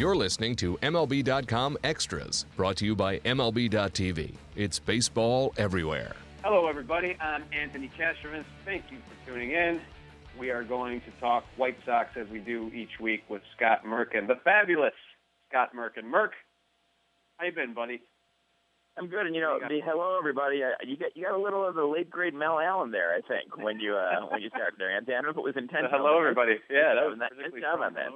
You're 0.00 0.16
listening 0.16 0.56
to 0.56 0.78
MLB.com 0.78 1.76
Extras, 1.84 2.46
brought 2.56 2.78
to 2.78 2.86
you 2.86 2.96
by 2.96 3.18
MLB.tv. 3.18 4.32
It's 4.56 4.78
baseball 4.78 5.52
everywhere. 5.58 6.16
Hello, 6.42 6.68
everybody. 6.68 7.18
I'm 7.20 7.44
Anthony 7.52 7.90
Castrovince. 7.98 8.46
Thank 8.64 8.84
you 8.90 8.96
for 8.96 9.30
tuning 9.30 9.50
in. 9.50 9.78
We 10.38 10.48
are 10.48 10.64
going 10.64 11.02
to 11.02 11.10
talk 11.20 11.44
White 11.58 11.76
Sox 11.84 12.16
as 12.16 12.26
we 12.28 12.38
do 12.38 12.70
each 12.74 12.98
week 12.98 13.24
with 13.28 13.42
Scott 13.54 13.84
Merkin, 13.84 14.26
the 14.26 14.36
fabulous 14.42 14.94
Scott 15.50 15.72
Merkin. 15.76 16.04
Merk, 16.04 16.32
how 17.36 17.44
you 17.44 17.52
been, 17.52 17.74
buddy? 17.74 18.00
I'm 18.96 19.06
good, 19.06 19.26
and 19.26 19.34
you 19.34 19.42
know, 19.42 19.58
the, 19.60 19.82
hello 19.84 20.16
everybody. 20.18 20.62
Uh, 20.62 20.68
you 20.82 20.96
got 20.96 21.14
you 21.14 21.24
got 21.24 21.34
a 21.34 21.42
little 21.42 21.68
of 21.68 21.74
the 21.74 21.84
late 21.84 22.08
great 22.08 22.32
Mel 22.32 22.58
Allen 22.58 22.90
there, 22.90 23.12
I 23.12 23.20
think, 23.20 23.54
when 23.58 23.78
you 23.80 23.96
uh, 23.96 24.24
when 24.30 24.40
you 24.40 24.48
started 24.48 24.78
there. 24.78 24.96
And 24.96 25.06
I 25.06 25.12
don't 25.12 25.24
know 25.24 25.30
if 25.30 25.36
it 25.36 25.44
was 25.44 25.56
intentional. 25.56 25.90
hello 25.92 26.18
everybody. 26.18 26.56
Yeah, 26.70 26.94
that 26.94 27.04
was 27.04 27.18
nice 27.18 27.60
job 27.60 27.80
on 27.80 27.92
that. 27.92 28.08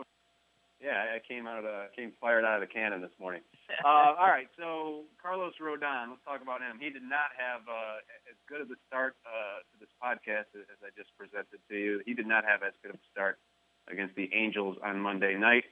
Yeah, 0.85 1.17
I 1.17 1.19
came 1.25 1.49
out 1.49 1.57
of 1.57 1.65
the 1.65 1.89
came 1.97 2.13
fired 2.21 2.45
out 2.45 2.61
of 2.61 2.69
the 2.69 2.69
cannon 2.69 3.01
this 3.01 3.17
morning. 3.17 3.41
uh, 3.81 4.13
all 4.21 4.29
right, 4.29 4.53
so 4.61 5.09
Carlos 5.17 5.57
Rodon, 5.57 6.13
let's 6.13 6.21
talk 6.29 6.45
about 6.45 6.61
him. 6.61 6.77
He 6.77 6.93
did 6.93 7.01
not 7.01 7.33
have 7.41 7.65
uh, 7.65 8.05
as 8.29 8.37
good 8.45 8.61
of 8.61 8.69
a 8.69 8.77
start 8.85 9.17
uh, 9.25 9.65
to 9.65 9.75
this 9.81 9.89
podcast 9.97 10.53
as, 10.53 10.69
as 10.69 10.77
I 10.85 10.93
just 10.93 11.09
presented 11.17 11.57
to 11.57 11.75
you. 11.75 12.05
He 12.05 12.13
did 12.13 12.29
not 12.29 12.45
have 12.45 12.61
as 12.61 12.77
good 12.85 12.93
of 12.93 13.01
a 13.01 13.09
start 13.09 13.41
against 13.89 14.13
the 14.13 14.29
Angels 14.37 14.77
on 14.85 15.01
Monday 15.01 15.41
night. 15.41 15.65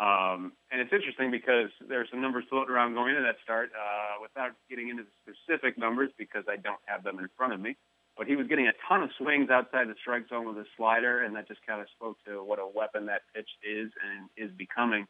Um, 0.00 0.56
and 0.72 0.80
it's 0.80 0.96
interesting 0.96 1.30
because 1.30 1.68
there's 1.84 2.08
some 2.08 2.24
numbers 2.24 2.48
floating 2.48 2.72
around 2.72 2.94
going 2.96 3.12
into 3.12 3.22
that 3.22 3.36
start 3.44 3.68
uh, 3.76 4.16
without 4.24 4.56
getting 4.72 4.88
into 4.88 5.04
the 5.04 5.12
specific 5.22 5.76
numbers 5.76 6.08
because 6.16 6.48
I 6.48 6.56
don't 6.56 6.80
have 6.88 7.04
them 7.04 7.20
in 7.20 7.28
front 7.36 7.52
of 7.52 7.60
me. 7.60 7.76
But 8.16 8.28
he 8.28 8.36
was 8.36 8.46
getting 8.46 8.68
a 8.68 8.72
ton 8.88 9.02
of 9.02 9.10
swings 9.18 9.50
outside 9.50 9.88
the 9.88 9.94
strike 10.00 10.28
zone 10.28 10.46
with 10.46 10.56
his 10.56 10.66
slider, 10.76 11.24
and 11.24 11.34
that 11.34 11.48
just 11.48 11.66
kind 11.66 11.80
of 11.80 11.88
spoke 11.96 12.16
to 12.26 12.44
what 12.44 12.58
a 12.58 12.66
weapon 12.66 13.06
that 13.06 13.22
pitch 13.34 13.48
is 13.62 13.90
and 13.98 14.30
is 14.36 14.54
becoming. 14.56 15.06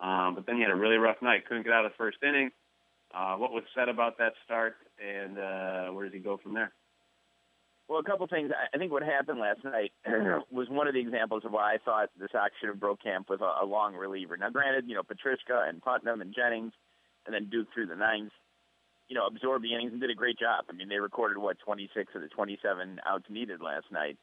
Um, 0.00 0.34
but 0.34 0.46
then 0.46 0.56
he 0.56 0.62
had 0.62 0.70
a 0.70 0.76
really 0.76 0.96
rough 0.96 1.20
night. 1.20 1.46
Couldn't 1.46 1.64
get 1.64 1.72
out 1.72 1.84
of 1.84 1.92
the 1.92 1.96
first 1.96 2.18
inning. 2.22 2.50
Uh, 3.14 3.36
what 3.36 3.52
was 3.52 3.64
said 3.74 3.88
about 3.88 4.18
that 4.18 4.32
start, 4.44 4.76
and 4.98 5.38
uh, 5.38 5.92
where 5.92 6.04
does 6.04 6.14
he 6.14 6.20
go 6.20 6.36
from 6.36 6.54
there? 6.54 6.72
Well, 7.88 8.00
a 8.00 8.04
couple 8.04 8.26
things. 8.26 8.50
I 8.52 8.76
think 8.76 8.92
what 8.92 9.02
happened 9.02 9.40
last 9.40 9.64
night 9.64 9.92
was 10.52 10.68
one 10.68 10.86
of 10.86 10.94
the 10.94 11.00
examples 11.00 11.44
of 11.46 11.52
why 11.52 11.74
I 11.74 11.78
thought 11.82 12.10
the 12.18 12.28
Sox 12.30 12.52
should 12.60 12.68
have 12.68 12.78
broke 12.78 13.02
camp 13.02 13.30
with 13.30 13.40
a, 13.40 13.62
a 13.62 13.64
long 13.64 13.94
reliever. 13.94 14.36
Now, 14.36 14.50
granted, 14.50 14.84
you 14.86 14.94
know 14.94 15.02
Petricka 15.02 15.68
and 15.68 15.82
Putnam 15.82 16.20
and 16.20 16.34
Jennings, 16.34 16.72
and 17.24 17.34
then 17.34 17.48
Duke 17.50 17.68
through 17.72 17.86
the 17.86 17.96
nines, 17.96 18.30
you 19.08 19.14
know, 19.16 19.26
absorbed 19.26 19.64
the 19.64 19.74
innings 19.74 19.92
and 19.92 20.00
did 20.00 20.10
a 20.10 20.14
great 20.14 20.38
job. 20.38 20.66
I 20.68 20.72
mean, 20.72 20.88
they 20.88 20.98
recorded 21.00 21.38
what 21.38 21.58
26 21.58 22.14
of 22.14 22.20
the 22.20 22.28
27 22.28 23.00
outs 23.06 23.24
needed 23.28 23.60
last 23.60 23.86
night. 23.90 24.16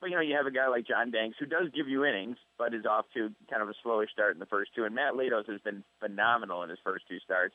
But 0.00 0.10
you 0.10 0.16
know, 0.16 0.22
you 0.22 0.36
have 0.36 0.46
a 0.46 0.54
guy 0.54 0.68
like 0.68 0.86
John 0.86 1.10
Danks 1.10 1.36
who 1.40 1.46
does 1.46 1.68
give 1.74 1.88
you 1.88 2.04
innings, 2.04 2.36
but 2.56 2.72
is 2.72 2.86
off 2.86 3.06
to 3.14 3.30
kind 3.50 3.62
of 3.62 3.68
a 3.68 3.74
slowish 3.84 4.10
start 4.10 4.34
in 4.34 4.38
the 4.38 4.46
first 4.46 4.70
two. 4.74 4.84
And 4.84 4.94
Matt 4.94 5.14
Latos 5.14 5.50
has 5.50 5.60
been 5.60 5.82
phenomenal 5.98 6.62
in 6.62 6.70
his 6.70 6.78
first 6.84 7.04
two 7.08 7.18
starts. 7.18 7.54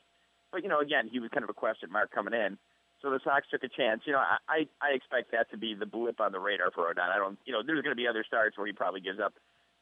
But 0.52 0.62
you 0.62 0.68
know, 0.68 0.80
again, 0.80 1.08
he 1.10 1.20
was 1.20 1.30
kind 1.32 1.42
of 1.42 1.48
a 1.48 1.54
question 1.54 1.90
mark 1.90 2.10
coming 2.12 2.34
in. 2.34 2.58
So 3.00 3.10
the 3.10 3.20
Sox 3.24 3.46
took 3.50 3.64
a 3.64 3.68
chance. 3.68 4.02
You 4.04 4.12
know, 4.12 4.22
I 4.48 4.68
I 4.80 4.92
expect 4.92 5.32
that 5.32 5.50
to 5.52 5.56
be 5.56 5.74
the 5.74 5.86
blip 5.86 6.20
on 6.20 6.32
the 6.32 6.40
radar 6.40 6.70
for 6.70 6.84
Rodon. 6.84 7.08
I 7.08 7.16
don't, 7.16 7.38
you 7.46 7.52
know, 7.52 7.62
there's 7.64 7.82
going 7.82 7.96
to 7.96 8.00
be 8.00 8.08
other 8.08 8.24
starts 8.26 8.56
where 8.58 8.66
he 8.66 8.72
probably 8.72 9.00
gives 9.00 9.20
up 9.20 9.32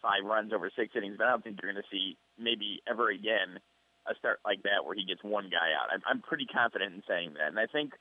five 0.00 0.24
runs 0.24 0.52
over 0.52 0.70
six 0.74 0.94
innings, 0.96 1.16
but 1.18 1.26
I 1.26 1.30
don't 1.30 1.42
think 1.42 1.58
you're 1.62 1.72
going 1.72 1.82
to 1.82 1.90
see 1.90 2.16
maybe 2.38 2.82
ever 2.88 3.10
again 3.10 3.58
a 4.06 4.14
start 4.16 4.40
like 4.44 4.62
that 4.62 4.84
where 4.84 4.94
he 4.94 5.04
gets 5.04 5.22
one 5.22 5.50
guy 5.50 5.72
out. 5.76 5.92
I'm, 5.92 6.02
I'm 6.06 6.20
pretty 6.22 6.46
confident 6.46 6.94
in 6.94 7.02
saying 7.06 7.34
that, 7.38 7.48
and 7.48 7.58
I 7.58 7.66
think 7.66 7.92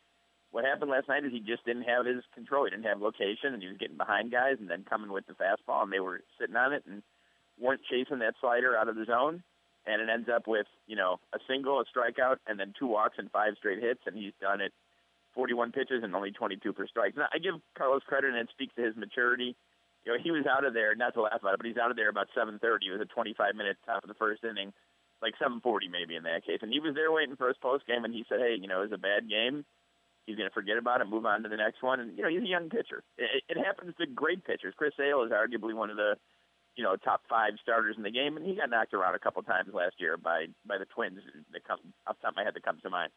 what 0.51 0.65
happened 0.65 0.91
last 0.91 1.07
night 1.07 1.23
is 1.23 1.31
he 1.31 1.39
just 1.39 1.65
didn't 1.65 1.87
have 1.87 2.05
his 2.05 2.23
control. 2.35 2.65
He 2.65 2.71
didn't 2.71 2.85
have 2.85 3.01
location, 3.01 3.53
and 3.53 3.61
he 3.61 3.69
was 3.69 3.77
getting 3.77 3.97
behind 3.97 4.31
guys 4.31 4.57
and 4.59 4.69
then 4.69 4.83
coming 4.83 5.11
with 5.11 5.25
the 5.27 5.33
fastball, 5.33 5.83
and 5.83 5.91
they 5.91 5.99
were 5.99 6.21
sitting 6.39 6.55
on 6.55 6.73
it 6.73 6.83
and 6.85 7.03
weren't 7.59 7.81
chasing 7.89 8.19
that 8.19 8.35
slider 8.41 8.75
out 8.75 8.89
of 8.89 8.95
the 8.95 9.05
zone. 9.05 9.43
And 9.85 10.01
it 10.01 10.09
ends 10.13 10.29
up 10.29 10.45
with 10.45 10.67
you 10.85 10.95
know 10.95 11.19
a 11.33 11.39
single, 11.47 11.79
a 11.79 11.85
strikeout, 11.89 12.37
and 12.45 12.59
then 12.59 12.73
two 12.77 12.85
walks 12.85 13.17
and 13.17 13.31
five 13.31 13.53
straight 13.57 13.81
hits, 13.81 14.01
and 14.05 14.15
he's 14.15 14.33
done 14.39 14.61
it 14.61 14.73
41 15.33 15.71
pitches 15.71 16.03
and 16.03 16.15
only 16.15 16.31
22 16.31 16.73
per 16.73 16.87
strike. 16.87 17.15
Now, 17.15 17.27
I 17.33 17.39
give 17.39 17.55
Carlos 17.77 18.03
credit, 18.05 18.31
and 18.31 18.37
it 18.37 18.49
speaks 18.51 18.75
to 18.75 18.83
his 18.83 18.95
maturity. 18.95 19.55
You 20.05 20.13
know, 20.13 20.17
he 20.21 20.31
was 20.31 20.45
out 20.45 20.65
of 20.65 20.73
there, 20.73 20.95
not 20.95 21.13
to 21.13 21.21
laugh 21.21 21.41
about 21.41 21.53
it, 21.53 21.57
but 21.57 21.65
he's 21.65 21.77
out 21.77 21.91
of 21.91 21.97
there 21.97 22.09
about 22.09 22.27
7:30. 22.35 22.87
It 22.87 22.91
was 22.91 23.01
a 23.01 23.05
25 23.05 23.55
minute 23.55 23.77
top 23.85 24.03
of 24.03 24.07
the 24.07 24.15
first 24.15 24.43
inning, 24.43 24.73
like 25.21 25.37
7:40 25.37 25.89
maybe 25.89 26.15
in 26.15 26.23
that 26.23 26.45
case, 26.45 26.59
and 26.61 26.71
he 26.71 26.79
was 26.79 26.95
there 26.95 27.11
waiting 27.11 27.35
for 27.35 27.47
his 27.47 27.57
post 27.57 27.85
game, 27.87 28.05
and 28.05 28.13
he 28.13 28.25
said, 28.27 28.39
"Hey, 28.39 28.55
you 28.59 28.67
know, 28.67 28.79
it 28.79 28.89
was 28.89 28.97
a 28.97 28.97
bad 28.97 29.29
game. 29.29 29.65
He's 30.25 30.37
going 30.37 30.49
to 30.49 30.53
forget 30.53 30.77
about 30.77 31.01
it, 31.01 31.07
move 31.07 31.25
on 31.25 31.43
to 31.43 31.49
the 31.49 31.57
next 31.57 31.81
one." 31.81 31.99
And 31.99 32.17
you 32.17 32.23
know, 32.23 32.29
he's 32.29 32.43
a 32.43 32.47
young 32.47 32.69
pitcher. 32.69 33.03
It, 33.17 33.43
it 33.49 33.57
happens 33.57 33.95
to 33.97 34.05
great 34.05 34.43
pitchers. 34.43 34.73
Chris 34.77 34.93
Sale 34.97 35.23
is 35.23 35.31
arguably 35.31 35.73
one 35.73 35.89
of 35.89 35.97
the 35.97 36.17
you 36.75 36.83
know 36.83 36.95
top 36.95 37.21
five 37.29 37.53
starters 37.61 37.95
in 37.97 38.03
the 38.03 38.11
game, 38.11 38.37
and 38.37 38.45
he 38.45 38.55
got 38.55 38.69
knocked 38.69 38.93
around 38.93 39.15
a 39.15 39.19
couple 39.19 39.41
times 39.43 39.73
last 39.73 39.95
year 39.99 40.17
by 40.17 40.47
by 40.65 40.77
the 40.77 40.85
Twins. 40.85 41.19
That 41.53 41.63
come 41.67 41.79
off 42.07 42.17
the 42.17 42.23
top 42.23 42.31
of 42.31 42.35
my 42.35 42.43
head 42.43 42.53
that 42.55 42.63
comes 42.63 42.81
to 42.81 42.89
mind. 42.89 43.11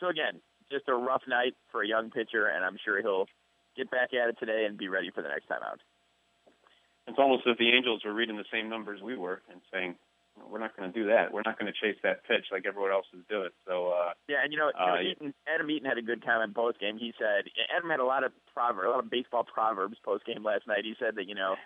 So 0.00 0.08
again, 0.08 0.40
just 0.70 0.88
a 0.88 0.94
rough 0.94 1.22
night 1.26 1.54
for 1.72 1.82
a 1.82 1.88
young 1.88 2.10
pitcher, 2.10 2.46
and 2.46 2.64
I'm 2.64 2.78
sure 2.84 3.00
he'll 3.00 3.26
get 3.76 3.90
back 3.90 4.10
at 4.12 4.28
it 4.28 4.36
today 4.38 4.66
and 4.66 4.76
be 4.76 4.88
ready 4.88 5.10
for 5.10 5.22
the 5.22 5.28
next 5.28 5.46
time 5.46 5.62
out. 5.64 5.80
It's 7.06 7.18
almost 7.18 7.46
as 7.46 7.52
if 7.52 7.58
the 7.58 7.72
Angels 7.72 8.02
were 8.04 8.12
reading 8.12 8.36
the 8.36 8.44
same 8.52 8.68
numbers 8.68 9.00
we 9.00 9.16
were 9.16 9.40
and 9.50 9.60
saying, 9.72 9.96
"We're 10.48 10.58
not 10.58 10.76
going 10.76 10.92
to 10.92 10.98
do 10.98 11.06
that. 11.08 11.32
We're 11.32 11.42
not 11.44 11.58
going 11.58 11.72
to 11.72 11.78
chase 11.78 11.98
that 12.02 12.24
pitch 12.24 12.46
like 12.52 12.66
everyone 12.66 12.92
else 12.92 13.06
is 13.12 13.24
doing." 13.28 13.50
So 13.66 13.88
uh, 13.88 14.12
yeah, 14.28 14.44
and 14.44 14.52
you 14.52 14.58
know, 14.58 14.70
you 14.74 14.86
know 14.86 14.94
uh, 14.94 15.00
Eaton, 15.00 15.34
Adam 15.46 15.70
Eaton 15.70 15.88
had 15.88 15.98
a 15.98 16.02
good 16.02 16.24
comment 16.24 16.54
post 16.54 16.80
game. 16.80 16.98
He 16.98 17.12
said 17.18 17.50
Adam 17.74 17.90
had 17.90 18.00
a 18.00 18.04
lot 18.04 18.24
of 18.24 18.32
proverbs, 18.52 18.86
a 18.86 18.90
lot 18.90 19.04
of 19.04 19.10
baseball 19.10 19.44
proverbs 19.44 19.96
post 20.04 20.24
game 20.24 20.44
last 20.44 20.66
night. 20.66 20.84
He 20.84 20.94
said 20.98 21.16
that 21.16 21.28
you 21.28 21.34
know. 21.34 21.56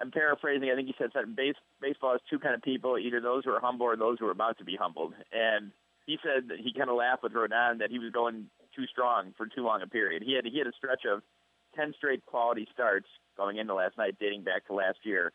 I'm 0.00 0.10
paraphrasing. 0.10 0.68
I 0.72 0.74
think 0.74 0.88
he 0.88 0.94
said 0.98 1.10
that 1.14 1.36
base, 1.36 1.54
baseball 1.80 2.12
has 2.12 2.20
two 2.28 2.40
kind 2.40 2.56
of 2.56 2.62
people: 2.62 2.98
either 2.98 3.20
those 3.20 3.44
who 3.44 3.52
are 3.52 3.60
humble 3.60 3.86
or 3.86 3.96
those 3.96 4.18
who 4.18 4.26
are 4.26 4.32
about 4.32 4.58
to 4.58 4.64
be 4.64 4.74
humbled. 4.74 5.14
And 5.32 5.70
he 6.06 6.18
said 6.22 6.48
that 6.48 6.58
he 6.58 6.72
kind 6.72 6.90
of 6.90 6.96
laughed 6.96 7.22
with 7.22 7.32
Rodon 7.32 7.78
that 7.78 7.90
he 7.90 8.00
was 8.00 8.12
going 8.12 8.46
too 8.74 8.86
strong 8.86 9.32
for 9.36 9.46
too 9.46 9.62
long 9.62 9.82
a 9.82 9.86
period. 9.86 10.22
He 10.26 10.34
had 10.34 10.44
he 10.44 10.58
had 10.58 10.66
a 10.66 10.72
stretch 10.76 11.04
of 11.06 11.22
ten 11.74 11.94
straight 11.96 12.24
quality 12.26 12.66
starts 12.72 13.06
going 13.36 13.56
into 13.56 13.74
last 13.74 13.96
night, 13.98 14.16
dating 14.20 14.44
back 14.44 14.66
to 14.66 14.74
last 14.74 14.98
year, 15.02 15.32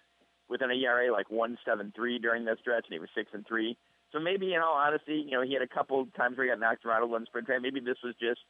with 0.50 0.62
an 0.62 0.72
ERA 0.72 1.12
like 1.12 1.30
one 1.30 1.58
seven 1.66 1.94
three 1.96 2.20
during 2.20 2.46
that 2.46 2.60
stretch, 2.60 2.86
and 2.86 2.94
he 2.94 3.00
was 3.00 3.10
six 3.16 3.30
and 3.34 3.46
three. 3.48 3.78
So 4.12 4.20
maybe, 4.20 4.54
in 4.54 4.62
all 4.62 4.74
honesty, 4.74 5.24
you 5.26 5.32
know, 5.32 5.44
he 5.44 5.54
had 5.54 5.62
a 5.62 5.68
couple 5.68 6.08
times 6.18 6.36
where 6.36 6.46
he 6.46 6.52
got 6.52 6.60
knocked 6.60 6.86
around 6.86 7.02
little 7.02 7.18
in 7.18 7.26
sprint 7.26 7.48
train. 7.48 7.62
Maybe 7.62 7.80
this 7.80 8.02
was 8.04 8.16
just 8.20 8.42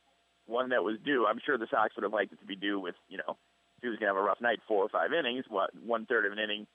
one 0.48 0.70
that 0.70 0.84
was 0.84 0.96
due. 1.04 1.28
I'm 1.28 1.40
sure 1.46 1.58
the 1.58 1.68
Sox 1.70 1.96
would 1.96 2.04
have 2.04 2.14
liked 2.14 2.32
it 2.32 2.40
to 2.40 2.46
be 2.46 2.56
due 2.56 2.80
with, 2.80 2.96
you 3.10 3.18
know, 3.18 3.36
if 3.78 3.84
he 3.84 3.88
was 3.88 4.00
going 4.00 4.10
to 4.10 4.16
have 4.16 4.24
a 4.24 4.26
rough 4.26 4.42
night, 4.42 4.60
four 4.68 4.84
or 4.84 4.90
five 4.90 5.12
innings, 5.14 5.46
what 5.50 5.70
one 5.86 6.06
third 6.06 6.26
of 6.26 6.32
an 6.32 6.40
inning 6.40 6.66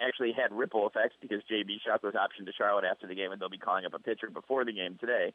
actually 0.00 0.32
had 0.32 0.52
ripple 0.52 0.86
effects 0.86 1.14
because 1.20 1.40
JB 1.50 1.78
Shuck 1.86 2.02
was 2.02 2.14
optioned 2.14 2.46
to 2.46 2.52
Charlotte 2.52 2.84
after 2.84 3.06
the 3.06 3.14
game, 3.14 3.30
and 3.30 3.40
they'll 3.40 3.48
be 3.48 3.58
calling 3.58 3.86
up 3.86 3.94
a 3.94 3.98
pitcher 3.98 4.28
before 4.30 4.64
the 4.64 4.72
game 4.72 4.98
today. 5.00 5.32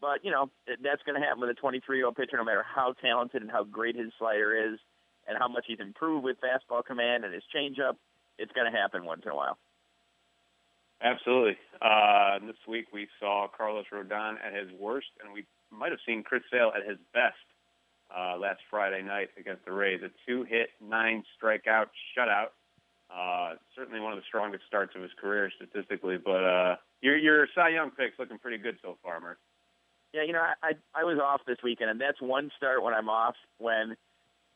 But 0.00 0.24
you 0.24 0.30
know 0.30 0.50
that's 0.66 1.02
going 1.04 1.20
to 1.20 1.24
happen 1.24 1.40
with 1.40 1.50
a 1.50 1.60
23-year-old 1.60 2.16
pitcher, 2.16 2.36
no 2.36 2.44
matter 2.44 2.64
how 2.64 2.94
talented 3.00 3.42
and 3.42 3.50
how 3.50 3.64
great 3.64 3.96
his 3.96 4.12
slider 4.18 4.72
is, 4.72 4.78
and 5.28 5.38
how 5.38 5.48
much 5.48 5.64
he's 5.66 5.80
improved 5.80 6.24
with 6.24 6.36
fastball 6.40 6.84
command 6.84 7.24
and 7.24 7.32
his 7.32 7.42
changeup. 7.54 7.96
It's 8.38 8.52
going 8.52 8.70
to 8.70 8.76
happen 8.76 9.04
once 9.04 9.22
in 9.24 9.30
a 9.30 9.36
while. 9.36 9.58
Absolutely. 11.02 11.56
Uh, 11.82 12.38
this 12.46 12.56
week 12.66 12.86
we 12.92 13.08
saw 13.20 13.46
Carlos 13.54 13.84
Rodon 13.92 14.36
at 14.44 14.54
his 14.54 14.70
worst, 14.78 15.08
and 15.22 15.32
we 15.32 15.44
might 15.70 15.90
have 15.90 16.00
seen 16.06 16.22
Chris 16.22 16.42
Sale 16.50 16.72
at 16.74 16.88
his 16.88 16.98
best 17.12 17.34
uh, 18.16 18.36
last 18.38 18.60
Friday 18.70 19.02
night 19.02 19.28
against 19.38 19.64
the 19.64 19.72
Rays. 19.72 20.00
A 20.02 20.10
two-hit, 20.26 20.70
nine-strikeout 20.80 21.86
shutout 22.16 22.48
uh, 23.14 23.54
certainly 23.76 24.00
one 24.00 24.12
of 24.12 24.18
the 24.18 24.24
strongest 24.26 24.64
starts 24.66 24.94
of 24.96 25.02
his 25.02 25.12
career 25.20 25.50
statistically. 25.54 26.16
But 26.16 26.44
uh, 26.44 26.76
your 27.00 27.16
your 27.16 27.46
Cy 27.54 27.70
Young 27.70 27.90
pick's 27.90 28.18
looking 28.18 28.38
pretty 28.38 28.58
good 28.58 28.78
so 28.82 28.96
far, 29.02 29.20
Mark. 29.20 29.38
Yeah, 30.12 30.22
you 30.22 30.32
know, 30.32 30.40
I, 30.40 30.54
I 30.62 31.00
I 31.00 31.04
was 31.04 31.18
off 31.18 31.40
this 31.46 31.58
weekend, 31.62 31.90
and 31.90 32.00
that's 32.00 32.20
one 32.20 32.50
start 32.56 32.82
when 32.82 32.94
I'm 32.94 33.08
off. 33.08 33.34
When 33.58 33.96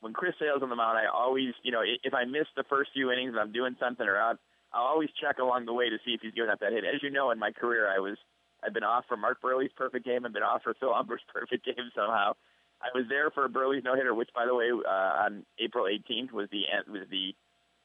when 0.00 0.12
Chris 0.12 0.34
Sale's 0.38 0.62
on 0.62 0.70
the 0.70 0.76
mound, 0.76 0.98
I 0.98 1.06
always, 1.06 1.54
you 1.62 1.72
know, 1.72 1.82
if 1.82 2.14
I 2.14 2.24
miss 2.24 2.46
the 2.56 2.64
first 2.68 2.90
few 2.92 3.10
innings 3.10 3.30
and 3.30 3.40
I'm 3.40 3.52
doing 3.52 3.76
something 3.80 4.06
or 4.06 4.16
out, 4.16 4.38
I'll 4.72 4.86
always 4.86 5.08
check 5.20 5.38
along 5.38 5.66
the 5.66 5.72
way 5.72 5.88
to 5.88 5.98
see 6.04 6.12
if 6.12 6.20
he's 6.20 6.34
giving 6.34 6.50
up 6.50 6.60
that 6.60 6.72
hit. 6.72 6.84
As 6.84 7.02
you 7.02 7.10
know, 7.10 7.30
in 7.30 7.38
my 7.38 7.52
career, 7.52 7.88
I 7.88 7.98
was 7.98 8.16
I've 8.62 8.74
been 8.74 8.84
off 8.84 9.04
for 9.08 9.16
Mark 9.16 9.40
Buehrle's 9.42 9.72
perfect 9.76 10.04
game 10.04 10.24
and 10.24 10.34
been 10.34 10.42
off 10.42 10.62
for 10.62 10.74
Phil 10.80 10.92
Humber's 10.92 11.22
perfect 11.32 11.64
game 11.64 11.90
somehow. 11.94 12.34
I 12.80 12.94
was 12.94 13.06
there 13.08 13.30
for 13.30 13.48
Buehrle's 13.48 13.82
no 13.82 13.96
hitter, 13.96 14.14
which, 14.14 14.30
by 14.34 14.46
the 14.46 14.54
way, 14.54 14.70
uh, 14.70 15.26
on 15.26 15.44
April 15.58 15.86
18th 15.86 16.30
was 16.32 16.48
the 16.50 16.62
was 16.86 17.08
the 17.10 17.34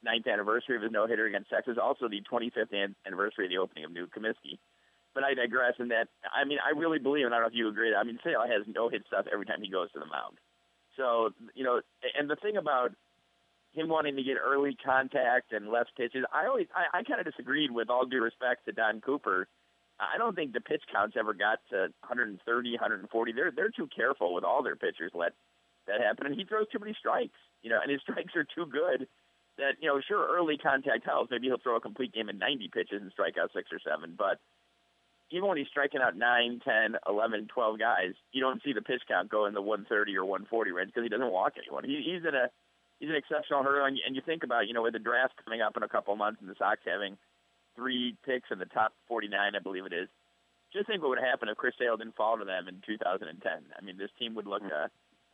ninth 0.04 0.28
anniversary 0.28 0.76
of 0.76 0.84
his 0.84 0.92
no 0.92 1.08
hitter 1.08 1.26
against 1.26 1.50
Texas, 1.50 1.78
also 1.82 2.08
the 2.08 2.22
25th 2.30 2.94
anniversary 3.08 3.46
of 3.46 3.52
the 3.52 3.58
opening 3.58 3.86
of 3.86 3.92
New 3.92 4.06
Comiskey. 4.08 4.60
But 5.16 5.24
I 5.24 5.34
digress 5.34 5.74
in 5.80 5.90
that, 5.90 6.10
I 6.34 6.44
mean, 6.44 6.58
I 6.60 6.78
really 6.78 7.00
believe, 7.00 7.26
and 7.26 7.34
I 7.34 7.38
don't 7.38 7.48
know 7.48 7.54
if 7.54 7.58
you 7.58 7.70
agree, 7.70 7.96
I 7.96 8.04
mean, 8.04 8.20
Sale 8.24 8.44
has 8.44 8.66
no 8.68 8.90
hit 8.90 9.04
stuff 9.08 9.26
every 9.32 9.46
time 9.46 9.62
he 9.62 9.70
goes 9.70 9.92
to 9.94 10.00
the 10.00 10.06
mound. 10.06 10.38
So, 10.98 11.32
you 11.56 11.64
know, 11.64 11.82
and 12.18 12.30
the 12.30 12.36
thing 12.36 12.58
about 12.58 12.92
him 13.74 13.90
wanting 13.90 14.16
to 14.16 14.24
get 14.24 14.38
early 14.38 14.78
contact 14.84 15.52
and 15.52 15.70
left 15.70 15.92
pitches, 15.98 16.26
I 16.32 16.48
always, 16.48 16.68
I, 16.76 17.00
I 17.00 17.04
kind 17.04 17.20
of 17.20 17.26
disagreed 17.26 17.72
with 17.72 17.90
all 17.90 18.06
due 18.06 18.22
respect 18.22 18.66
to 18.66 18.72
Don 18.72 19.02
Cooper. 19.02 19.48
I 20.00 20.18
don't 20.18 20.36
think 20.36 20.54
the 20.54 20.62
pitch 20.62 20.84
counts 20.92 21.16
ever 21.18 21.34
got 21.34 21.60
to 21.70 21.94
130, 22.06 22.42
140. 22.72 23.32
They're 23.32 23.52
they're 23.56 23.70
too 23.70 23.88
careful 23.96 24.34
with 24.34 24.44
all 24.44 24.64
their 24.64 24.76
pitchers. 24.76 25.12
Let 25.14 25.34
that 25.88 26.02
happen, 26.02 26.26
and 26.26 26.36
he 26.36 26.46
throws 26.46 26.68
too 26.72 26.80
many 26.80 26.96
strikes. 26.98 27.38
You 27.62 27.70
know, 27.70 27.80
and 27.82 27.92
his 27.92 28.02
strikes 28.06 28.36
are 28.36 28.44
too 28.44 28.66
good 28.66 29.08
that 29.58 29.78
you 29.80 29.88
know, 29.88 30.02
sure, 30.02 30.28
early 30.36 30.58
contact 30.58 31.06
helps. 31.06 31.32
Maybe 31.32 31.48
he'll 31.48 31.62
throw 31.62 31.78
a 31.78 31.82
complete 31.82 32.14
game 32.14 32.30
in 32.30 32.38
90 32.38 32.70
pitches 32.74 33.02
and 33.02 33.12
strike 33.12 33.38
out 33.38 33.52
six 33.54 33.70
or 33.72 33.80
seven, 33.80 34.16
but 34.18 34.40
even 35.34 35.50
when 35.50 35.58
he's 35.58 35.68
striking 35.68 36.00
out 36.00 36.16
9, 36.16 36.62
10, 36.64 36.96
11, 37.10 37.48
12 37.48 37.80
guys, 37.80 38.14
you 38.32 38.40
don't 38.40 38.62
see 38.64 38.72
the 38.72 38.84
pitch 38.84 39.02
count 39.08 39.30
go 39.30 39.48
in 39.48 39.56
the 39.56 39.62
130 39.62 40.16
or 40.16 40.26
140 40.26 40.72
range 40.72 40.92
because 40.94 41.04
he 41.04 41.10
doesn't 41.10 41.32
walk 41.32 41.54
anyone. 41.58 41.84
He, 41.84 42.06
he's 42.06 42.22
in 42.22 42.36
a 42.36 42.54
he's 43.00 43.10
an 43.10 43.16
exceptional 43.16 43.64
hurdler, 43.64 43.88
and, 43.88 43.98
and 44.06 44.16
you 44.16 44.22
think 44.24 44.44
about 44.44 44.68
you 44.68 44.74
know 44.74 44.84
with 44.84 44.94
the 44.94 45.00
draft 45.00 45.34
coming 45.44 45.62
up 45.62 45.76
in 45.76 45.82
a 45.82 45.90
couple 45.90 46.14
of 46.14 46.20
months 46.20 46.40
and 46.40 46.50
the 46.50 46.56
Sox 46.60 46.82
having 46.86 47.18
three 47.76 48.16
picks 48.24 48.52
in 48.52 48.60
the 48.60 48.70
top 48.70 48.94
49, 49.08 49.34
I 49.34 49.60
believe 49.60 49.86
it 49.86 49.94
is. 49.94 50.08
Just 50.72 50.86
think 50.86 51.02
what 51.02 51.10
would 51.10 51.20
happen 51.20 51.50
if 51.50 51.58
Chris 51.58 51.74
Sale 51.80 51.98
didn't 51.98 52.16
fall 52.16 52.38
to 52.38 52.46
them 52.46 52.68
in 52.68 52.82
2010. 52.86 53.34
I 53.50 53.86
mean, 53.86 53.98
this 53.98 54.14
team 54.20 54.36
would 54.36 54.46
look 54.46 54.62
uh, 54.64 54.88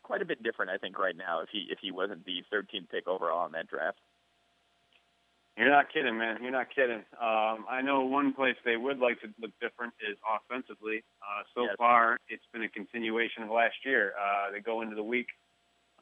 quite 0.04 0.22
a 0.22 0.25
bit 0.25 0.42
different, 0.44 0.72
I 0.72 0.78
think, 0.78 0.98
right 0.98 1.16
now 1.16 1.42
if 1.42 1.50
he 1.52 1.68
if 1.69 1.80
he 1.81 1.92
wasn't 1.92 2.25
the 2.25 2.44
13th 2.54 2.90
pick 2.90 3.07
overall 3.07 3.45
in 3.45 3.52
that 3.52 3.68
draft. 3.68 4.00
You're 5.59 5.69
not 5.69 5.91
kidding, 5.91 6.17
man. 6.17 6.38
You're 6.41 6.56
not 6.56 6.73
kidding. 6.73 7.03
Um, 7.19 7.67
I 7.67 7.81
know 7.83 8.06
one 8.06 8.31
place 8.31 8.56
they 8.63 8.77
would 8.77 9.00
like 9.00 9.19
to 9.19 9.27
look 9.41 9.51
different 9.59 9.91
is 10.00 10.15
offensively. 10.23 11.03
Uh, 11.19 11.44
so 11.53 11.63
yes. 11.63 11.75
far, 11.77 12.17
it's 12.29 12.47
been 12.53 12.63
a 12.63 12.69
continuation 12.69 13.44
of 13.44 13.50
last 13.50 13.75
year. 13.83 14.13
Uh, 14.15 14.51
they 14.53 14.61
go 14.61 14.79
into 14.81 14.95
the 14.95 15.03
week, 15.03 15.27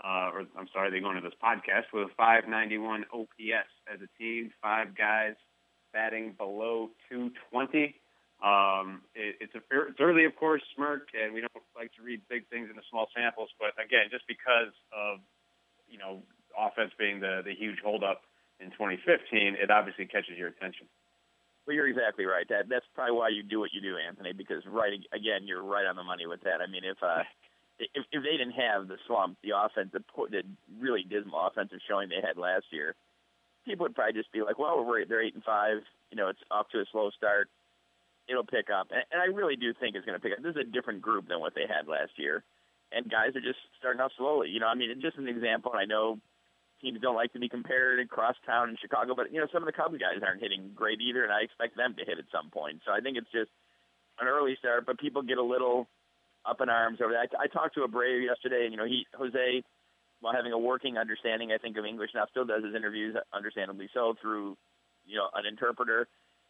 uh, 0.05 0.29
or 0.29 0.45
I'm 0.55 0.69
sorry, 0.71 0.91
they 0.91 0.99
go 0.99 1.09
into 1.09 1.25
this 1.25 1.33
podcast 1.41 1.89
with 1.91 2.05
a 2.05 2.13
591 2.15 3.05
OPS 3.11 3.71
as 3.91 3.97
a 3.97 4.09
team, 4.21 4.51
five 4.61 4.95
guys 4.95 5.33
batting 5.91 6.35
below 6.37 6.91
220. 7.09 7.97
Um, 8.45 9.01
it, 9.15 9.41
it's, 9.41 9.55
a, 9.55 9.61
it's 9.89 9.99
early, 9.99 10.25
of 10.25 10.35
course, 10.35 10.61
Smirk, 10.75 11.09
and 11.17 11.33
we 11.33 11.41
don't 11.41 11.65
like 11.75 11.89
to 11.97 12.03
read 12.05 12.21
big 12.29 12.47
things 12.49 12.69
into 12.69 12.85
small 12.91 13.09
samples. 13.09 13.49
But 13.57 13.73
again, 13.83 14.05
just 14.11 14.27
because 14.27 14.69
of 14.93 15.17
you 15.89 15.97
know 15.97 16.21
offense 16.53 16.91
being 16.99 17.19
the 17.19 17.41
the 17.43 17.55
huge 17.57 17.81
holdup 17.83 18.21
in 18.59 18.71
2015, 18.71 19.55
it 19.59 19.69
obviously 19.69 20.05
catches 20.05 20.37
your 20.37 20.49
attention. 20.49 20.87
Well, 21.65 21.75
you're 21.75 21.87
exactly 21.87 22.25
right. 22.25 22.47
That 22.47 22.69
that's 22.69 22.85
probably 22.95 23.15
why 23.15 23.29
you 23.29 23.43
do 23.43 23.59
what 23.59 23.73
you 23.73 23.81
do, 23.81 23.97
Anthony. 23.97 24.31
Because 24.31 24.63
right 24.65 24.93
again, 25.11 25.43
you're 25.43 25.63
right 25.63 25.85
on 25.85 25.97
the 25.97 26.03
money 26.03 26.25
with 26.25 26.41
that. 26.47 26.61
I 26.63 26.67
mean, 26.71 26.83
if 26.85 26.95
uh, 27.03 27.27
if, 27.77 28.05
if 28.11 28.23
they 28.23 28.37
didn't 28.37 28.55
have 28.55 28.87
the 28.87 28.95
slump, 29.05 29.37
the 29.43 29.51
offense, 29.51 29.91
the, 29.91 30.01
the 30.31 30.43
really 30.79 31.03
dismal 31.03 31.45
offensive 31.45 31.79
showing 31.87 32.07
they 32.07 32.23
had 32.25 32.37
last 32.37 32.65
year, 32.71 32.95
people 33.65 33.83
would 33.83 33.95
probably 33.95 34.13
just 34.13 34.31
be 34.31 34.41
like, 34.41 34.57
"Well, 34.57 34.83
we're 34.85 35.05
they're 35.05 35.21
eight 35.21 35.35
and 35.35 35.43
five. 35.43 35.83
You 36.09 36.15
know, 36.15 36.29
it's 36.29 36.39
off 36.49 36.69
to 36.71 36.79
a 36.79 36.85
slow 36.91 37.11
start. 37.11 37.49
It'll 38.29 38.47
pick 38.47 38.71
up." 38.71 38.87
And, 38.91 39.03
and 39.11 39.21
I 39.21 39.25
really 39.25 39.57
do 39.57 39.73
think 39.75 39.95
it's 39.95 40.05
going 40.05 40.17
to 40.17 40.23
pick 40.23 40.31
up. 40.31 40.41
This 40.41 40.55
is 40.55 40.63
a 40.67 40.71
different 40.71 41.01
group 41.01 41.27
than 41.27 41.39
what 41.39 41.53
they 41.53 41.67
had 41.67 41.91
last 41.91 42.15
year, 42.15 42.43
and 42.93 43.11
guys 43.11 43.35
are 43.35 43.43
just 43.43 43.59
starting 43.77 43.99
off 43.99 44.15
slowly. 44.17 44.49
You 44.49 44.61
know, 44.61 44.67
I 44.67 44.75
mean, 44.75 44.89
just 45.01 45.17
an 45.17 45.27
example. 45.27 45.73
And 45.73 45.81
I 45.81 45.85
know 45.85 46.19
teams 46.81 46.99
don't 47.01 47.15
like 47.15 47.33
to 47.33 47.39
be 47.39 47.49
compared 47.49 47.99
across 47.99 48.35
town 48.45 48.69
in 48.69 48.77
Chicago, 48.81 49.15
but 49.15 49.31
you 49.31 49.39
know, 49.39 49.47
some 49.51 49.63
of 49.63 49.67
the 49.67 49.73
Cubs 49.73 49.97
guys 49.97 50.21
aren't 50.25 50.41
hitting 50.41 50.71
great 50.75 51.01
either, 51.01 51.23
and 51.23 51.33
I 51.33 51.41
expect 51.41 51.77
them 51.77 51.95
to 51.97 52.05
hit 52.05 52.19
at 52.19 52.25
some 52.31 52.49
point. 52.49 52.81
So 52.85 52.91
I 52.91 52.99
think 52.99 53.17
it's 53.17 53.31
just 53.31 53.51
an 54.19 54.27
early 54.27 54.55
start, 54.59 54.85
but 54.85 54.99
people 54.99 55.21
get 55.21 55.37
a 55.37 55.43
little 55.43 55.87
up 56.45 56.61
in 56.61 56.69
arms 56.69 56.99
over 57.03 57.13
that. 57.13 57.29
I, 57.37 57.43
I 57.43 57.47
talked 57.47 57.75
to 57.75 57.81
Abreu 57.81 58.23
yesterday, 58.23 58.63
and 58.63 58.71
you 58.71 58.77
know, 58.77 58.85
he 58.85 59.05
Jose 59.17 59.63
while 60.21 60.33
having 60.33 60.51
a 60.51 60.57
working 60.57 60.97
understanding, 60.97 61.51
I 61.51 61.57
think, 61.57 61.77
of 61.77 61.85
English 61.85 62.11
now, 62.15 62.25
still 62.29 62.45
does 62.45 62.63
his 62.63 62.73
interviews, 62.73 63.15
understandably 63.33 63.89
so, 63.93 64.15
through 64.21 64.57
you 65.05 65.17
know 65.17 65.29
an 65.35 65.45
interpreter. 65.45 66.07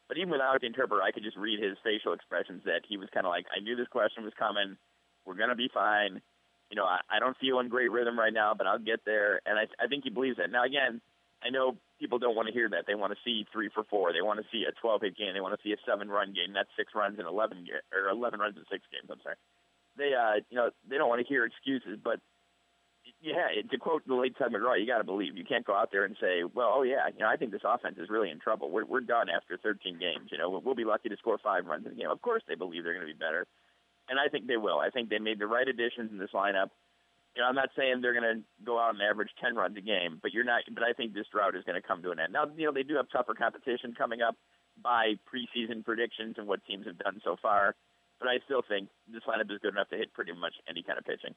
But 0.07 0.17
even 0.17 0.29
without 0.29 0.61
the 0.61 0.67
interpreter, 0.67 1.03
I 1.03 1.11
could 1.11 1.23
just 1.23 1.35
read 1.35 1.61
his 1.61 1.77
facial 1.83 2.13
expressions 2.13 2.63
that 2.63 2.87
he 2.87 2.95
was 2.95 3.09
kind 3.13 3.25
of 3.25 3.29
like, 3.29 3.45
I 3.51 3.59
knew 3.59 3.75
this 3.75 3.91
question 3.91 4.23
was 4.23 4.31
coming. 4.39 4.77
We're 5.25 5.35
gonna 5.35 5.55
be 5.55 5.69
fine. 5.73 6.21
You 6.69 6.75
know, 6.75 6.85
I, 6.85 6.99
I 7.09 7.19
don't 7.19 7.37
feel 7.37 7.59
in 7.59 7.69
great 7.69 7.91
rhythm 7.91 8.19
right 8.19 8.33
now, 8.33 8.53
but 8.53 8.67
I'll 8.67 8.79
get 8.79 9.05
there. 9.05 9.41
And 9.45 9.57
I, 9.57 9.67
I 9.83 9.87
think 9.87 10.03
he 10.03 10.09
believes 10.09 10.37
it. 10.39 10.51
Now, 10.51 10.65
again, 10.65 11.01
I 11.43 11.49
know 11.49 11.77
people 11.99 12.19
don't 12.19 12.35
want 12.35 12.47
to 12.47 12.53
hear 12.53 12.69
that. 12.69 12.85
They 12.87 12.95
want 12.95 13.13
to 13.13 13.19
see 13.23 13.45
three 13.53 13.69
for 13.73 13.83
four. 13.85 14.11
They 14.11 14.21
want 14.21 14.39
to 14.39 14.45
see 14.51 14.65
a 14.67 14.71
12 14.81 15.01
hit 15.01 15.17
game. 15.17 15.33
They 15.33 15.41
want 15.41 15.55
to 15.55 15.63
see 15.63 15.73
a 15.73 15.77
seven 15.85 16.09
run 16.09 16.33
game. 16.33 16.53
That's 16.53 16.69
six 16.77 16.93
runs 16.95 17.19
in 17.19 17.25
11 17.25 17.67
or 17.93 18.09
11 18.09 18.39
runs 18.39 18.57
in 18.57 18.63
six 18.71 18.83
games. 18.91 19.09
I'm 19.11 19.21
sorry. 19.23 19.37
They, 19.97 20.13
uh, 20.13 20.43
you 20.49 20.57
know, 20.57 20.69
they 20.89 20.97
don't 20.97 21.09
want 21.09 21.21
to 21.21 21.27
hear 21.27 21.45
excuses, 21.45 21.97
but 22.03 22.19
yeah, 23.21 23.47
to 23.69 23.77
quote 23.77 24.05
the 24.07 24.15
late 24.15 24.37
Tug 24.37 24.51
McGraw, 24.51 24.79
you 24.79 24.85
got 24.85 24.99
to 24.99 25.03
believe. 25.03 25.37
You 25.37 25.45
can't 25.45 25.65
go 25.65 25.75
out 25.75 25.91
there 25.91 26.05
and 26.05 26.15
say, 26.21 26.43
well, 26.43 26.71
oh 26.75 26.83
yeah, 26.83 27.07
you 27.13 27.19
know, 27.19 27.27
I 27.27 27.35
think 27.35 27.51
this 27.51 27.65
offense 27.65 27.97
is 27.97 28.09
really 28.09 28.29
in 28.29 28.39
trouble. 28.39 28.69
We're 28.69 28.85
we're 28.85 29.01
done 29.01 29.27
after 29.29 29.57
13 29.57 29.97
games. 29.99 30.29
You 30.31 30.37
know, 30.37 30.61
we'll 30.63 30.75
be 30.75 30.85
lucky 30.85 31.09
to 31.09 31.17
score 31.17 31.37
five 31.41 31.65
runs 31.65 31.85
in 31.85 31.93
a 31.93 31.95
game. 31.95 32.09
Of 32.09 32.21
course, 32.21 32.43
they 32.47 32.55
believe 32.55 32.83
they're 32.83 32.93
going 32.93 33.07
to 33.07 33.13
be 33.13 33.17
better, 33.17 33.47
and 34.09 34.19
I 34.19 34.27
think 34.29 34.47
they 34.47 34.57
will. 34.57 34.79
I 34.79 34.89
think 34.89 35.09
they 35.09 35.19
made 35.19 35.39
the 35.39 35.47
right 35.47 35.67
additions 35.67 36.11
in 36.11 36.17
this 36.17 36.31
lineup. 36.33 36.69
You 37.35 37.43
know, 37.43 37.49
I'm 37.49 37.55
not 37.55 37.69
saying 37.77 38.01
they're 38.01 38.19
going 38.19 38.37
to 38.37 38.65
go 38.65 38.79
out 38.79 38.95
and 38.95 39.01
average 39.01 39.29
10 39.41 39.55
runs 39.55 39.77
a 39.77 39.81
game, 39.81 40.19
but 40.21 40.33
you're 40.33 40.43
not. 40.43 40.63
But 40.73 40.83
I 40.83 40.93
think 40.93 41.13
this 41.13 41.27
drought 41.31 41.55
is 41.55 41.63
going 41.65 41.79
to 41.79 41.87
come 41.87 42.01
to 42.01 42.11
an 42.11 42.19
end. 42.19 42.33
Now, 42.33 42.45
you 42.55 42.65
know, 42.65 42.73
they 42.73 42.83
do 42.83 42.95
have 42.95 43.09
tougher 43.09 43.35
competition 43.35 43.93
coming 43.95 44.21
up 44.21 44.35
by 44.81 45.13
preseason 45.29 45.83
predictions 45.83 46.35
and 46.37 46.47
what 46.47 46.65
teams 46.65 46.85
have 46.85 46.97
done 46.97 47.21
so 47.23 47.35
far, 47.41 47.75
but 48.19 48.27
I 48.27 48.39
still 48.45 48.63
think 48.67 48.89
this 49.11 49.23
lineup 49.27 49.51
is 49.51 49.59
good 49.61 49.73
enough 49.73 49.89
to 49.89 49.97
hit 49.97 50.13
pretty 50.13 50.33
much 50.33 50.53
any 50.69 50.83
kind 50.83 50.97
of 50.97 51.05
pitching. 51.05 51.35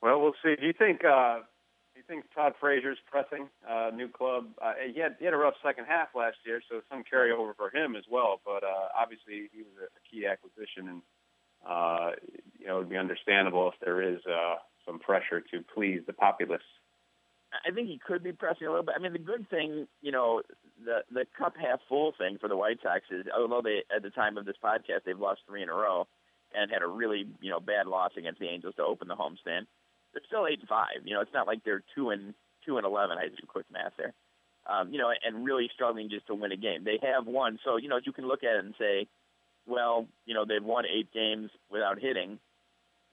Well, 0.00 0.20
we'll 0.20 0.34
see. 0.42 0.54
Do 0.58 0.66
you 0.66 0.72
think 0.72 1.04
uh, 1.04 1.40
think 2.08 2.24
Todd 2.34 2.54
Frazier's 2.58 2.98
pressing 3.10 3.48
uh, 3.68 3.90
new 3.94 4.08
club? 4.08 4.46
Uh, 4.60 4.72
he 4.92 4.98
had 4.98 5.16
he 5.18 5.24
had 5.26 5.34
a 5.34 5.36
rough 5.36 5.54
second 5.62 5.84
half 5.84 6.08
last 6.14 6.38
year, 6.44 6.60
so 6.68 6.80
some 6.90 7.04
carryover 7.04 7.54
for 7.54 7.70
him 7.70 7.94
as 7.94 8.04
well. 8.10 8.40
But 8.44 8.64
uh, 8.64 8.88
obviously, 8.98 9.50
he 9.52 9.62
was 9.62 9.76
a, 9.84 9.88
key 10.10 10.26
acquisition, 10.26 10.88
and 10.88 11.02
uh, 11.68 12.10
you 12.58 12.66
know 12.66 12.76
it 12.76 12.78
would 12.80 12.90
be 12.90 12.96
understandable 12.96 13.68
if 13.68 13.74
there 13.84 14.02
is 14.02 14.18
uh, 14.26 14.56
some 14.86 14.98
pressure 14.98 15.40
to 15.40 15.62
please 15.74 16.00
the 16.06 16.14
populace. 16.14 16.62
I 17.64 17.70
think 17.70 17.88
he 17.88 17.98
could 18.04 18.22
be 18.22 18.32
pressing 18.32 18.66
a 18.66 18.70
little 18.70 18.84
bit. 18.84 18.94
I 18.98 19.00
mean, 19.00 19.12
the 19.12 19.18
good 19.18 19.48
thing, 19.48 19.86
you 20.00 20.12
know, 20.12 20.42
the 20.84 21.00
the 21.12 21.26
cup 21.38 21.54
half 21.60 21.80
full 21.88 22.12
thing 22.18 22.38
for 22.40 22.48
the 22.48 22.56
White 22.56 22.78
Sox 22.82 23.02
is, 23.10 23.26
although 23.36 23.62
they 23.62 23.84
at 23.94 24.02
the 24.02 24.10
time 24.10 24.38
of 24.38 24.46
this 24.46 24.56
podcast 24.62 25.04
they've 25.04 25.18
lost 25.18 25.42
three 25.46 25.62
in 25.62 25.68
a 25.68 25.74
row 25.74 26.08
and 26.54 26.70
had 26.70 26.82
a 26.82 26.86
really 26.86 27.26
you 27.40 27.50
know 27.50 27.60
bad 27.60 27.86
loss 27.86 28.12
against 28.16 28.40
the 28.40 28.48
Angels 28.48 28.74
to 28.76 28.82
open 28.82 29.08
the 29.08 29.16
homestand 29.16 29.66
they're 30.12 30.22
still 30.26 30.46
eight 30.46 30.60
and 30.60 30.68
five. 30.68 31.04
You 31.04 31.14
know, 31.14 31.20
it's 31.20 31.34
not 31.34 31.46
like 31.46 31.64
they're 31.64 31.82
two 31.94 32.10
and 32.10 32.34
two 32.64 32.76
and 32.76 32.86
eleven. 32.86 33.18
I 33.18 33.28
do 33.28 33.46
quick 33.46 33.66
math 33.72 33.92
there. 33.96 34.14
Um, 34.68 34.92
you 34.92 34.98
know, 34.98 35.10
and 35.24 35.44
really 35.44 35.70
struggling 35.74 36.10
just 36.10 36.26
to 36.26 36.34
win 36.34 36.52
a 36.52 36.56
game. 36.56 36.84
They 36.84 36.98
have 37.02 37.26
won, 37.26 37.58
so 37.64 37.76
you 37.76 37.88
know 37.88 37.98
you 38.04 38.12
can 38.12 38.28
look 38.28 38.44
at 38.44 38.56
it 38.56 38.64
and 38.64 38.74
say, 38.78 39.06
well, 39.66 40.06
you 40.26 40.34
know 40.34 40.44
they've 40.44 40.64
won 40.64 40.84
eight 40.84 41.12
games 41.12 41.50
without 41.70 41.98
hitting, 41.98 42.38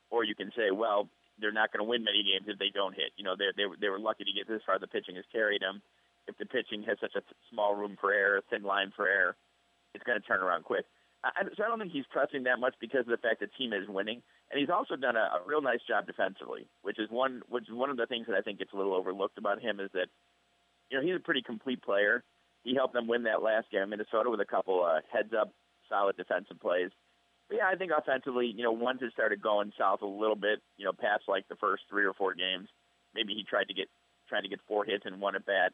or 0.10 0.24
you 0.24 0.36
can 0.36 0.52
say, 0.56 0.72
well, 0.72 1.08
they're 1.40 1.52
not 1.52 1.72
going 1.72 1.84
to 1.84 1.90
win 1.90 2.04
many 2.04 2.24
games 2.24 2.48
if 2.48 2.60
they 2.60 2.72
don't 2.74 2.94
hit. 2.94 3.12
You 3.18 3.24
know, 3.24 3.36
they 3.38 3.52
they 3.56 3.64
they 3.80 3.90
were 3.90 4.00
lucky 4.00 4.24
to 4.24 4.34
get 4.36 4.48
this 4.48 4.62
far. 4.66 4.80
The 4.80 4.88
pitching 4.88 5.16
has 5.16 5.26
carried 5.32 5.62
them. 5.62 5.82
If 6.28 6.38
the 6.38 6.46
pitching 6.46 6.84
has 6.84 6.98
such 7.00 7.16
a 7.16 7.22
small 7.52 7.76
room 7.76 7.98
for 8.02 8.12
error, 8.12 8.42
thin 8.50 8.64
line 8.64 8.92
for 8.96 9.08
error, 9.08 9.36
it's 9.94 10.04
going 10.04 10.20
to 10.20 10.26
turn 10.26 10.42
around 10.42 10.64
quick. 10.64 10.86
I, 11.24 11.44
so 11.56 11.64
I 11.64 11.68
don't 11.68 11.80
think 11.80 11.92
he's 11.92 12.06
pressing 12.10 12.44
that 12.44 12.60
much 12.60 12.76
because 12.80 13.02
of 13.02 13.14
the 13.14 13.18
fact 13.18 13.40
the 13.40 13.48
team 13.58 13.74
is 13.74 13.88
winning, 13.88 14.22
and 14.52 14.60
he's 14.60 14.70
also 14.70 14.96
done 14.96 15.16
a, 15.16 15.20
a 15.20 15.40
real 15.46 15.62
nice 15.62 15.82
job 15.88 16.06
defensively, 16.06 16.68
which 16.82 17.00
is 17.00 17.10
one 17.10 17.42
which 17.50 17.68
is 17.68 17.74
one 17.74 17.90
of 17.90 17.98
the 17.98 18.06
things 18.06 18.28
that 18.28 18.36
I 18.36 18.42
think 18.42 18.60
gets 18.60 18.74
a 18.74 18.78
little 18.78 18.94
overlooked 18.94 19.38
about 19.38 19.62
him 19.62 19.80
is 19.80 19.90
that 19.94 20.08
you 20.90 20.98
know 20.98 21.04
he's 21.04 21.16
a 21.16 21.24
pretty 21.24 21.42
complete 21.42 21.82
player. 21.82 22.24
He 22.64 22.76
helped 22.76 22.94
them 22.94 23.08
win 23.08 23.24
that 23.24 23.44
last 23.44 23.70
game 23.72 23.82
in 23.82 23.90
Minnesota 23.90 24.30
with 24.30 24.40
a 24.40 24.46
couple 24.46 24.84
uh, 24.84 25.02
heads 25.12 25.34
up 25.40 25.54
solid 25.90 26.18
defensive 26.18 26.60
plays. 26.60 26.90
But 27.48 27.58
yeah, 27.58 27.68
I 27.68 27.76
think 27.76 27.92
offensively, 27.96 28.48
you 28.48 28.64
know, 28.64 28.72
once 28.72 29.02
it 29.02 29.14
started 29.14 29.42
going 29.42 29.72
south 29.78 30.02
a 30.02 30.08
little 30.08 30.36
bit, 30.36 30.62
you 30.78 30.86
know, 30.86 30.94
past 30.94 31.24
like 31.28 31.48
the 31.48 31.56
first 31.56 31.84
three 31.90 32.06
or 32.06 32.14
four 32.14 32.34
games, 32.34 32.70
maybe 33.14 33.34
he 33.34 33.44
tried 33.44 33.68
to 33.68 33.74
get 33.74 33.88
trying 34.30 34.44
to 34.44 34.50
get 34.50 34.60
four 34.68 34.84
hits 34.84 35.06
in 35.06 35.20
one 35.20 35.36
at 35.36 35.46
bat, 35.46 35.74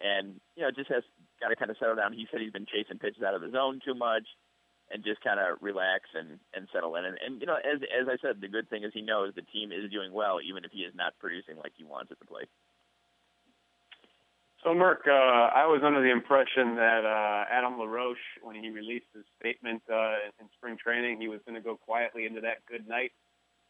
and 0.00 0.40
you 0.56 0.62
know, 0.62 0.70
just 0.70 0.90
has 0.90 1.04
got 1.40 1.48
to 1.48 1.56
kind 1.56 1.70
of 1.70 1.76
settle 1.78 1.96
down. 1.96 2.12
He 2.12 2.26
said 2.30 2.40
he's 2.40 2.52
been 2.52 2.66
chasing 2.66 2.98
pitches 2.98 3.22
out 3.22 3.34
of 3.34 3.40
the 3.40 3.50
zone 3.50 3.80
too 3.84 3.94
much 3.94 4.24
and 4.90 5.04
just 5.04 5.20
kind 5.22 5.40
of 5.40 5.58
relax 5.60 6.04
and 6.14 6.38
and 6.54 6.68
settle 6.72 6.96
in. 6.96 7.04
And, 7.04 7.18
and 7.24 7.40
you 7.40 7.46
know, 7.46 7.56
as 7.56 7.80
as 7.82 8.08
I 8.08 8.16
said, 8.22 8.40
the 8.40 8.48
good 8.48 8.70
thing 8.70 8.84
is 8.84 8.92
he 8.94 9.02
knows 9.02 9.32
the 9.34 9.42
team 9.42 9.72
is 9.72 9.90
doing 9.90 10.12
well, 10.12 10.38
even 10.40 10.64
if 10.64 10.70
he 10.72 10.80
is 10.80 10.94
not 10.94 11.14
producing 11.18 11.56
like 11.56 11.72
he 11.76 11.84
wants 11.84 12.10
it 12.10 12.18
to 12.20 12.26
play. 12.26 12.44
So, 14.66 14.74
Merk, 14.74 15.06
uh, 15.06 15.12
I 15.54 15.66
was 15.66 15.82
under 15.84 16.02
the 16.02 16.10
impression 16.10 16.74
that 16.74 17.04
uh, 17.06 17.44
Adam 17.48 17.78
LaRoche, 17.78 18.42
when 18.42 18.56
he 18.56 18.70
released 18.70 19.06
his 19.14 19.22
statement 19.38 19.80
uh, 19.88 20.26
in 20.40 20.48
spring 20.58 20.76
training, 20.76 21.20
he 21.20 21.28
was 21.28 21.38
going 21.46 21.54
to 21.54 21.60
go 21.60 21.76
quietly 21.76 22.26
into 22.26 22.40
that 22.40 22.66
good 22.66 22.88
night. 22.88 23.12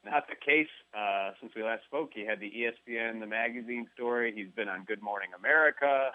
Not 0.07 0.25
the 0.27 0.37
case. 0.37 0.73
Uh, 0.97 1.33
since 1.39 1.53
we 1.55 1.63
last 1.63 1.85
spoke, 1.85 2.13
he 2.15 2.25
had 2.25 2.41
the 2.41 2.49
ESPN, 2.49 3.21
the 3.21 3.27
magazine 3.27 3.87
story. 3.93 4.33
He's 4.35 4.49
been 4.57 4.71
on 4.71 4.85
Good 4.85 5.03
Morning 5.03 5.29
America. 5.37 6.13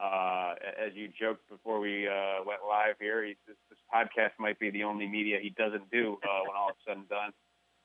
Uh, 0.00 0.54
as 0.78 0.92
you 0.94 1.08
joked 1.08 1.48
before 1.48 1.80
we 1.80 2.06
uh, 2.06 2.44
went 2.46 2.60
live 2.68 2.94
here, 3.00 3.24
he, 3.24 3.36
this, 3.46 3.56
this 3.68 3.78
podcast 3.92 4.30
might 4.38 4.58
be 4.58 4.70
the 4.70 4.84
only 4.84 5.08
media 5.08 5.38
he 5.42 5.50
doesn't 5.50 5.90
do 5.90 6.18
uh, 6.22 6.42
when 6.46 6.56
all 6.56 6.70
is 6.70 6.76
said 6.86 6.96
and 6.96 7.08
done. 7.08 7.32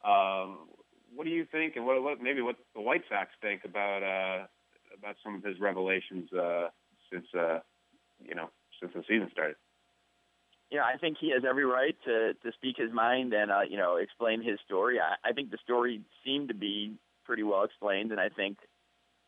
Um, 0.05 0.59
what 1.15 1.25
do 1.25 1.31
you 1.31 1.45
think, 1.51 1.75
and 1.75 1.85
what, 1.85 2.01
what 2.03 2.21
maybe 2.21 2.41
what 2.41 2.57
the 2.75 2.81
White 2.81 3.03
Sox 3.09 3.29
think 3.41 3.61
about 3.65 4.03
uh, 4.03 4.45
about 4.97 5.15
some 5.23 5.35
of 5.35 5.43
his 5.43 5.59
revelations 5.59 6.31
uh, 6.33 6.67
since 7.11 7.25
uh, 7.37 7.59
you 8.23 8.35
know 8.35 8.49
since 8.79 8.91
the 8.93 9.03
season 9.07 9.29
started? 9.31 9.55
Yeah, 10.71 10.83
I 10.83 10.97
think 10.97 11.17
he 11.19 11.31
has 11.31 11.43
every 11.47 11.65
right 11.65 11.95
to 12.05 12.33
to 12.33 12.51
speak 12.53 12.77
his 12.77 12.91
mind 12.91 13.33
and 13.33 13.51
uh, 13.51 13.61
you 13.67 13.77
know 13.77 13.97
explain 13.97 14.41
his 14.43 14.59
story. 14.65 14.99
I, 14.99 15.29
I 15.29 15.33
think 15.33 15.51
the 15.51 15.59
story 15.63 16.01
seemed 16.25 16.49
to 16.49 16.55
be 16.55 16.95
pretty 17.25 17.43
well 17.43 17.63
explained, 17.63 18.11
and 18.11 18.19
I 18.19 18.29
think 18.29 18.57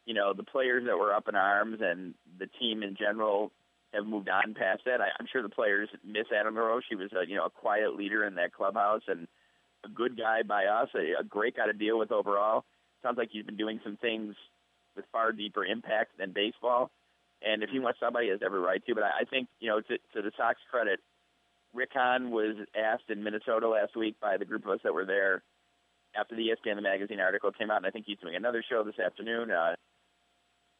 you 0.06 0.14
know, 0.14 0.34
the 0.34 0.44
players 0.44 0.86
that 0.86 0.98
were 0.98 1.14
up 1.14 1.28
in 1.28 1.36
arms 1.36 1.80
and 1.82 2.14
the 2.40 2.48
team 2.60 2.84
in 2.84 2.96
general 2.96 3.52
have 3.94 4.06
moved 4.06 4.30
on 4.30 4.54
past 4.54 4.82
that. 4.86 5.02
I, 5.02 5.08
I'm 5.20 5.28
sure 5.32 5.42
the 5.42 5.50
players 5.50 5.90
miss 6.06 6.28
Adam 6.38 6.56
LaRoche. 6.56 6.84
She 6.88 6.96
was 6.96 7.10
a 7.14 7.28
you 7.28 7.36
know 7.36 7.46
a 7.46 7.50
quiet 7.50 7.96
leader 7.96 8.26
in 8.26 8.36
that 8.36 8.54
clubhouse 8.54 9.02
and 9.08 9.28
a 9.84 9.90
good 9.90 10.18
guy 10.18 10.44
by 10.44 10.66
us, 10.66 10.90
a, 10.96 11.22
a 11.22 11.24
great 11.24 11.56
guy 11.56 11.68
to 11.68 11.74
deal 11.74 11.98
with 11.98 12.12
overall. 12.12 12.66
Sounds 13.02 13.18
like 13.18 13.30
he's 13.32 13.46
been 13.46 13.58
doing 13.58 13.80
some 13.84 13.98
things 13.98 14.36
with 14.96 15.06
far 15.12 15.32
deeper 15.32 15.66
impact 15.66 16.18
than 16.18 16.32
baseball. 16.34 16.92
And 17.42 17.64
if 17.64 17.70
he 17.70 17.80
wants 17.80 18.00
somebody, 18.00 18.28
he 18.28 18.32
has 18.32 18.40
every 18.44 18.60
right 18.60 18.84
to. 18.86 18.96
But 18.96 19.04
I, 19.04 19.22
I 19.22 19.26
think 19.26 19.48
you 19.60 19.70
know 19.70 19.82
to, 19.82 19.98
to 20.14 20.22
the 20.22 20.32
Sox 20.38 20.60
credit, 20.70 21.00
Rick 21.74 21.92
Hahn 21.94 22.32
was 22.32 22.56
asked 22.76 23.10
in 23.10 23.24
Minnesota 23.24 23.68
last 23.68 23.96
week 23.96 24.16
by 24.20 24.38
the 24.38 24.46
group 24.46 24.66
of 24.66 24.72
us 24.72 24.80
that 24.84 24.94
were 24.94 25.06
there 25.06 25.42
after 26.18 26.36
the 26.36 26.48
ESPN 26.48 26.76
the 26.76 26.82
magazine 26.82 27.20
article 27.20 27.52
came 27.52 27.70
out, 27.70 27.78
and 27.78 27.86
I 27.86 27.92
think 27.92 28.06
he's 28.06 28.20
doing 28.20 28.36
another 28.36 28.64
show 28.68 28.84
this 28.84 29.00
afternoon 29.00 29.52
uh, 29.52 29.76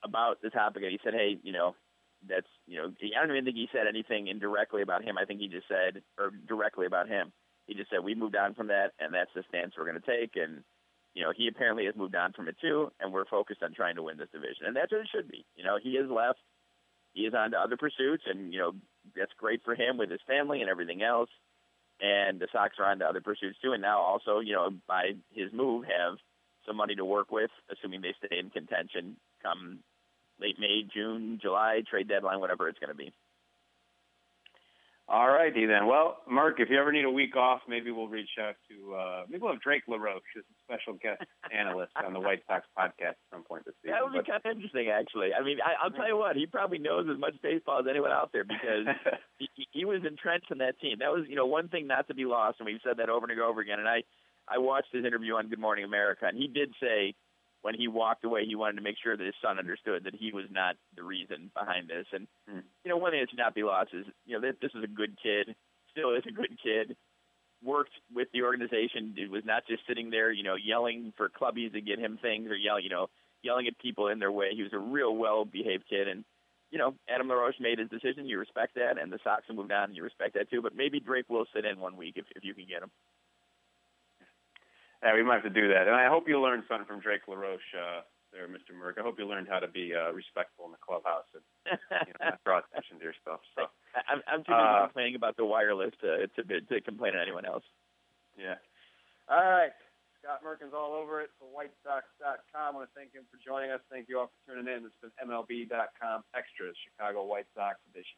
about 0.06 0.42
the 0.42 0.50
topic. 0.50 0.84
And 0.84 0.92
he 0.92 1.00
said, 1.04 1.14
"Hey, 1.14 1.38
you 1.44 1.52
know, 1.52 1.76
that's 2.28 2.48
you 2.68 2.78
know, 2.78 2.94
I 3.02 3.26
don't 3.26 3.36
even 3.36 3.46
think 3.46 3.58
he 3.58 3.70
said 3.72 3.88
anything 3.88 4.28
indirectly 4.28 4.82
about 4.82 5.04
him. 5.04 5.18
I 5.18 5.26
think 5.26 5.40
he 5.40 5.48
just 5.48 5.68
said, 5.68 6.02
or 6.18 6.32
directly 6.48 6.86
about 6.86 7.08
him. 7.08 7.32
He 7.68 7.74
just 7.74 7.90
said 7.90 8.04
we 8.04 8.16
moved 8.16 8.36
on 8.36 8.54
from 8.54 8.68
that, 8.68 8.94
and 9.00 9.14
that's 9.14 9.34
the 9.36 9.44
stance 9.50 9.74
we're 9.78 9.90
going 9.90 10.02
to 10.02 10.08
take. 10.08 10.36
And 10.36 10.64
you 11.14 11.24
know, 11.24 11.32
he 11.36 11.48
apparently 11.48 11.86
has 11.86 11.96
moved 11.96 12.16
on 12.16 12.34
from 12.34 12.48
it 12.48 12.58
too, 12.62 12.92
and 13.00 13.14
we're 13.14 13.26
focused 13.26 13.64
on 13.64 13.74
trying 13.74 13.96
to 13.96 14.04
win 14.04 14.18
this 14.18 14.30
division, 14.32 14.66
and 14.68 14.76
that's 14.76 14.92
what 14.92 15.02
it 15.02 15.10
should 15.14 15.30
be. 15.30 15.46
You 15.56 15.64
know, 15.64 15.78
he 15.82 15.96
has 15.96 16.10
left. 16.10 16.40
He 17.14 17.22
is 17.22 17.34
on 17.34 17.52
to 17.52 17.58
other 17.58 17.78
pursuits, 17.78 18.24
and 18.28 18.54
you 18.54 18.60
know 18.60 18.72
that's 19.16 19.34
great 19.38 19.64
for 19.64 19.76
him 19.76 19.98
with 19.98 20.12
his 20.12 20.22
family 20.28 20.62
and 20.62 20.70
everything 20.70 21.02
else. 21.02 21.30
And 22.02 22.42
the 22.42 22.48
Sox 22.52 22.76
are 22.78 22.92
on 22.92 23.00
to 23.00 23.06
other 23.06 23.22
pursuits 23.22 23.58
too, 23.62 23.72
and 23.72 23.82
now 23.82 24.02
also, 24.02 24.40
you 24.40 24.54
know, 24.54 24.70
by 24.86 25.14
his 25.32 25.52
move, 25.54 25.86
have 25.86 26.18
some 26.68 26.76
money 26.76 26.96
to 26.96 27.06
work 27.06 27.32
with, 27.32 27.52
assuming 27.72 28.02
they 28.02 28.16
stay 28.18 28.38
in 28.38 28.50
contention 28.50 29.16
come 29.42 29.80
late 30.40 30.60
May, 30.60 30.84
June, 30.94 31.40
July, 31.42 31.82
trade 31.90 32.08
deadline, 32.08 32.40
whatever 32.40 32.68
it's 32.68 32.80
going 32.80 32.92
to 32.92 32.96
be. 32.96 33.14
All 35.08 35.28
righty 35.28 35.68
then. 35.68 35.86
Well, 35.86 36.18
Mark, 36.28 36.56
if 36.58 36.72
you 36.72 36.80
ever 36.80 36.92
need 36.92 37.06
a 37.06 37.12
week 37.12 37.36
off, 37.36 37.62
maybe 37.70 37.92
we'll 37.92 38.08
reach 38.08 38.42
out 38.42 38.56
to 38.70 38.96
uh, 38.96 39.24
maybe 39.30 39.44
we'll 39.44 39.54
have 39.54 39.62
Drake 39.62 39.84
LaRoche 39.88 40.34
as 40.36 40.42
a 40.42 40.56
special 40.66 40.98
guest 40.98 41.22
analyst 41.54 41.92
on 42.04 42.12
the 42.12 42.20
White 42.20 42.42
Sox 42.48 42.66
podcast 42.76 43.14
at 43.14 43.30
some 43.32 43.44
point 43.44 43.66
this 43.66 43.76
season. 43.84 43.94
That 43.94 44.04
would 44.04 44.18
be 44.18 44.26
kind 44.26 44.42
of 44.44 44.50
interesting, 44.50 44.90
actually. 44.90 45.30
I 45.38 45.44
mean, 45.44 45.60
I, 45.62 45.78
I'll 45.78 45.92
tell 45.92 46.08
you 46.08 46.18
what, 46.18 46.36
he 46.36 46.48
probably 46.48 46.80
knows 46.80 47.06
as 47.08 47.20
much 47.20 47.36
baseball 47.44 47.82
as 47.82 47.86
anyone 47.88 48.10
out 48.10 48.32
there 48.34 48.46
because 48.46 48.90
he, 49.38 49.48
he 49.70 49.86
was 49.86 50.02
entrenched 50.10 50.50
in 50.50 50.58
that 50.58 50.80
team. 50.80 50.98
That 50.98 51.14
was, 51.14 51.26
you 51.30 51.36
know, 51.36 51.46
one 51.46 51.70
thing 51.70 51.86
not 51.86 52.08
to 52.08 52.16
be 52.16 52.26
lost, 52.26 52.58
and 52.58 52.66
we've 52.66 52.82
said 52.84 52.98
that 52.98 53.10
over 53.10 53.28
and 53.30 53.40
over 53.40 53.62
again. 53.62 53.78
And 53.78 53.88
I, 53.88 54.02
I 54.50 54.58
watched 54.58 54.90
his 54.92 55.06
interview 55.06 55.36
on 55.36 55.50
Good 55.50 55.62
Morning 55.62 55.86
America, 55.86 56.26
and 56.26 56.36
he 56.36 56.48
did 56.48 56.74
say 56.82 57.14
when 57.66 57.74
he 57.74 57.88
walked 57.88 58.24
away, 58.24 58.46
he 58.46 58.54
wanted 58.54 58.76
to 58.76 58.84
make 58.84 58.98
sure 59.02 59.18
that 59.18 59.26
his 59.26 59.34
son 59.42 59.58
understood 59.58 60.04
that 60.04 60.14
he 60.14 60.32
was 60.32 60.46
not 60.52 60.76
the 60.96 61.02
reason 61.02 61.50
behind 61.58 61.90
this. 61.90 62.06
And 62.14 62.28
mm. 62.48 62.62
you 62.84 62.90
know, 62.90 62.98
one 62.98 63.10
thing 63.10 63.22
that 63.22 63.32
should 63.32 63.40
not 63.40 63.56
be 63.56 63.64
lost 63.64 63.90
is 63.92 64.06
you 64.28 64.36
know 64.36 64.42
this, 64.42 64.56
this 64.62 64.70
is 64.76 64.84
a 64.84 64.88
good 64.88 65.18
kid, 65.18 65.56
still 65.90 66.14
is 66.14 66.22
a 66.30 66.32
good 66.32 66.60
kid. 66.62 66.96
Worked 67.64 67.98
with 68.14 68.28
the 68.34 68.44
organization. 68.44 69.16
It 69.18 69.32
was 69.32 69.42
not 69.46 69.64
just 69.68 69.82
sitting 69.88 70.12
there, 70.12 70.32
you 70.32 70.44
know, 70.44 70.54
yelling 70.54 71.12
for 71.18 71.28
clubbies 71.28 71.74
to 71.74 71.82
get 71.82 71.98
him 71.98 72.20
things 72.22 72.52
or 72.52 72.56
yell, 72.56 72.80
you 72.80 72.90
know, 72.90 73.08
yelling 73.42 73.66
at 73.66 73.80
people 73.80 74.10
in 74.10 74.20
their 74.20 74.32
way. 74.32 74.52
He 74.54 74.62
was 74.62 74.74
a 74.74 74.78
real 74.78 75.16
well-behaved 75.16 75.86
kid, 75.90 76.08
and 76.08 76.24
you 76.70 76.78
know, 76.78 76.94
Adam 77.10 77.30
LaRoche 77.30 77.60
made 77.60 77.80
his 77.80 77.90
decision. 77.90 78.28
You 78.28 78.38
respect 78.38 78.76
that, 78.76 79.02
and 79.02 79.12
the 79.12 79.18
Sox 79.24 79.46
have 79.48 79.56
moved 79.56 79.72
on. 79.72 79.86
And 79.86 79.96
you 79.96 80.04
respect 80.04 80.36
that 80.36 80.52
too. 80.52 80.62
But 80.62 80.76
maybe 80.76 81.00
Drake 81.00 81.30
will 81.30 81.46
sit 81.56 81.66
in 81.66 81.80
one 81.80 81.98
week 81.98 82.14
if 82.18 82.26
if 82.36 82.44
you 82.44 82.54
can 82.54 82.66
get 82.70 82.84
him. 82.84 82.92
Yeah, 85.06 85.14
we 85.14 85.22
might 85.22 85.46
have 85.46 85.54
to 85.54 85.54
do 85.54 85.70
that. 85.70 85.86
And 85.86 85.94
I 85.94 86.10
hope 86.10 86.26
you 86.26 86.42
learned 86.42 86.66
something 86.66 86.90
from 86.90 86.98
Drake 86.98 87.30
LaRoche 87.30 87.62
uh, 87.78 88.02
there, 88.34 88.50
Mr. 88.50 88.74
Merk. 88.74 88.98
I 88.98 89.06
hope 89.06 89.22
you 89.22 89.30
learned 89.30 89.46
how 89.46 89.62
to 89.62 89.70
be 89.70 89.94
uh, 89.94 90.10
respectful 90.10 90.66
in 90.66 90.74
the 90.74 90.82
clubhouse 90.82 91.30
and 91.38 91.46
you 92.10 92.14
know, 92.18 92.34
not 92.34 92.42
draw 92.42 92.58
attention 92.66 92.98
to 92.98 93.04
your 93.06 93.18
stuff. 93.22 93.46
So 93.54 93.70
I'm, 94.10 94.26
I'm 94.26 94.42
too 94.42 94.50
busy 94.50 94.66
uh, 94.66 94.90
complaining 94.90 95.14
about 95.14 95.38
the 95.38 95.46
wireless 95.46 95.94
to, 96.02 96.26
to 96.26 96.42
to 96.42 96.82
complain 96.82 97.14
to 97.14 97.22
anyone 97.22 97.46
else. 97.46 97.62
Yeah. 98.34 98.58
All 99.30 99.46
right. 99.46 99.78
Scott 100.26 100.42
Merkin's 100.42 100.74
all 100.74 100.98
over 100.98 101.22
it 101.22 101.30
for 101.38 101.46
WhiteSox.com. 101.54 102.42
I 102.58 102.74
want 102.74 102.90
to 102.90 102.94
thank 102.98 103.14
him 103.14 103.30
for 103.30 103.38
joining 103.46 103.70
us. 103.70 103.86
Thank 103.94 104.10
you 104.10 104.18
all 104.18 104.34
for 104.34 104.42
tuning 104.50 104.66
in. 104.66 104.82
This 104.82 104.98
has 105.06 105.14
been 105.14 105.30
MLB.com 105.30 106.26
Extras, 106.34 106.74
Chicago 106.82 107.30
White 107.30 107.46
Sox 107.54 107.78
edition. 107.94 108.18